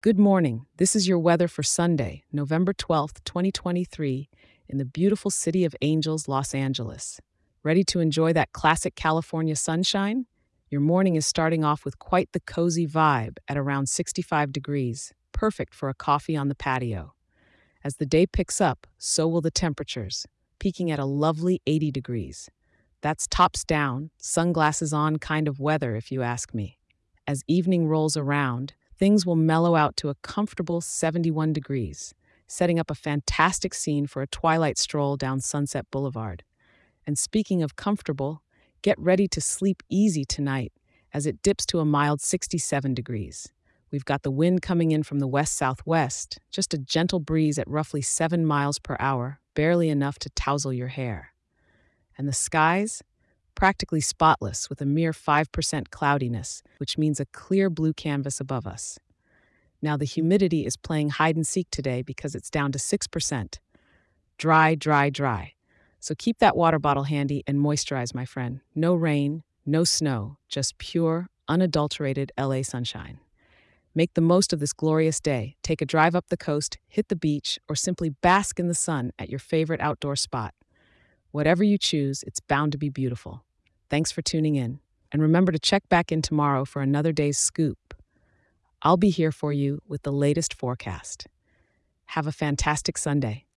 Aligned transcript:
Good 0.00 0.16
morning. 0.16 0.64
This 0.76 0.94
is 0.94 1.08
your 1.08 1.18
weather 1.18 1.48
for 1.48 1.64
Sunday, 1.64 2.22
November 2.32 2.72
12th, 2.72 3.24
2023, 3.24 4.28
in 4.68 4.78
the 4.78 4.84
beautiful 4.84 5.28
city 5.28 5.64
of 5.64 5.74
Angels, 5.82 6.28
Los 6.28 6.54
Angeles. 6.54 7.20
Ready 7.64 7.82
to 7.82 7.98
enjoy 7.98 8.32
that 8.32 8.52
classic 8.52 8.94
California 8.94 9.56
sunshine? 9.56 10.26
Your 10.70 10.80
morning 10.80 11.16
is 11.16 11.26
starting 11.26 11.64
off 11.64 11.84
with 11.84 11.98
quite 11.98 12.30
the 12.30 12.38
cozy 12.38 12.86
vibe 12.86 13.38
at 13.48 13.58
around 13.58 13.88
65 13.88 14.52
degrees, 14.52 15.12
perfect 15.32 15.74
for 15.74 15.88
a 15.88 15.94
coffee 15.94 16.36
on 16.36 16.46
the 16.46 16.54
patio. 16.54 17.14
As 17.82 17.96
the 17.96 18.06
day 18.06 18.24
picks 18.24 18.60
up, 18.60 18.86
so 18.98 19.26
will 19.26 19.40
the 19.40 19.50
temperatures, 19.50 20.28
peaking 20.60 20.92
at 20.92 21.00
a 21.00 21.06
lovely 21.06 21.60
80 21.66 21.90
degrees. 21.90 22.48
That's 23.00 23.26
tops 23.26 23.64
down, 23.64 24.10
sunglasses 24.16 24.92
on 24.92 25.16
kind 25.16 25.48
of 25.48 25.58
weather, 25.58 25.96
if 25.96 26.12
you 26.12 26.22
ask 26.22 26.54
me. 26.54 26.78
As 27.26 27.42
evening 27.48 27.88
rolls 27.88 28.16
around, 28.16 28.74
things 28.98 29.24
will 29.24 29.36
mellow 29.36 29.76
out 29.76 29.96
to 29.96 30.08
a 30.08 30.16
comfortable 30.16 30.80
71 30.80 31.52
degrees, 31.52 32.14
setting 32.46 32.78
up 32.78 32.90
a 32.90 32.94
fantastic 32.94 33.72
scene 33.72 34.06
for 34.06 34.22
a 34.22 34.26
twilight 34.26 34.76
stroll 34.76 35.16
down 35.16 35.40
Sunset 35.40 35.86
Boulevard. 35.90 36.42
And 37.06 37.16
speaking 37.16 37.62
of 37.62 37.76
comfortable, 37.76 38.42
get 38.82 38.98
ready 38.98 39.28
to 39.28 39.40
sleep 39.40 39.82
easy 39.88 40.24
tonight 40.24 40.72
as 41.14 41.26
it 41.26 41.42
dips 41.42 41.64
to 41.66 41.78
a 41.78 41.84
mild 41.84 42.20
67 42.20 42.92
degrees. 42.94 43.52
We've 43.90 44.04
got 44.04 44.22
the 44.22 44.30
wind 44.30 44.60
coming 44.60 44.90
in 44.90 45.02
from 45.02 45.18
the 45.18 45.26
west 45.26 45.54
southwest, 45.56 46.38
just 46.50 46.74
a 46.74 46.78
gentle 46.78 47.20
breeze 47.20 47.58
at 47.58 47.68
roughly 47.68 48.02
7 48.02 48.44
miles 48.44 48.78
per 48.78 48.96
hour, 49.00 49.40
barely 49.54 49.88
enough 49.88 50.18
to 50.20 50.30
tousle 50.30 50.72
your 50.72 50.88
hair. 50.88 51.32
And 52.18 52.28
the 52.28 52.34
skies? 52.34 53.02
Practically 53.58 54.00
spotless 54.00 54.70
with 54.70 54.80
a 54.80 54.86
mere 54.86 55.10
5% 55.10 55.90
cloudiness, 55.90 56.62
which 56.76 56.96
means 56.96 57.18
a 57.18 57.26
clear 57.26 57.68
blue 57.68 57.92
canvas 57.92 58.38
above 58.38 58.68
us. 58.68 59.00
Now, 59.82 59.96
the 59.96 60.04
humidity 60.04 60.64
is 60.64 60.76
playing 60.76 61.08
hide 61.08 61.34
and 61.34 61.44
seek 61.44 61.66
today 61.72 62.02
because 62.02 62.36
it's 62.36 62.50
down 62.50 62.70
to 62.70 62.78
6%. 62.78 63.58
Dry, 64.38 64.76
dry, 64.76 65.10
dry. 65.10 65.54
So 65.98 66.14
keep 66.16 66.38
that 66.38 66.56
water 66.56 66.78
bottle 66.78 67.02
handy 67.02 67.42
and 67.48 67.58
moisturize, 67.58 68.14
my 68.14 68.24
friend. 68.24 68.60
No 68.76 68.94
rain, 68.94 69.42
no 69.66 69.82
snow, 69.82 70.36
just 70.48 70.78
pure, 70.78 71.26
unadulterated 71.48 72.30
LA 72.38 72.62
sunshine. 72.62 73.18
Make 73.92 74.14
the 74.14 74.20
most 74.20 74.52
of 74.52 74.60
this 74.60 74.72
glorious 74.72 75.18
day. 75.18 75.56
Take 75.64 75.82
a 75.82 75.84
drive 75.84 76.14
up 76.14 76.28
the 76.28 76.36
coast, 76.36 76.78
hit 76.86 77.08
the 77.08 77.16
beach, 77.16 77.58
or 77.68 77.74
simply 77.74 78.10
bask 78.10 78.60
in 78.60 78.68
the 78.68 78.72
sun 78.72 79.10
at 79.18 79.28
your 79.28 79.40
favorite 79.40 79.80
outdoor 79.80 80.14
spot. 80.14 80.54
Whatever 81.32 81.64
you 81.64 81.76
choose, 81.76 82.22
it's 82.22 82.38
bound 82.38 82.70
to 82.70 82.78
be 82.78 82.88
beautiful. 82.88 83.42
Thanks 83.90 84.12
for 84.12 84.22
tuning 84.22 84.56
in. 84.56 84.80
And 85.10 85.22
remember 85.22 85.52
to 85.52 85.58
check 85.58 85.88
back 85.88 86.12
in 86.12 86.20
tomorrow 86.20 86.64
for 86.64 86.82
another 86.82 87.12
day's 87.12 87.38
scoop. 87.38 87.94
I'll 88.82 88.96
be 88.96 89.10
here 89.10 89.32
for 89.32 89.52
you 89.52 89.80
with 89.88 90.02
the 90.02 90.12
latest 90.12 90.54
forecast. 90.54 91.26
Have 92.06 92.26
a 92.26 92.32
fantastic 92.32 92.98
Sunday. 92.98 93.46